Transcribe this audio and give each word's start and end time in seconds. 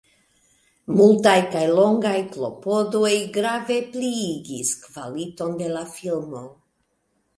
Multaj 0.99 1.33
kaj 1.55 1.61
longaj 1.79 2.15
klopodoj 2.37 3.13
grave 3.37 3.77
pliigis 3.93 4.75
kvaliton 4.87 5.55
de 5.61 5.69
la 5.77 5.85
filmo. 5.97 6.43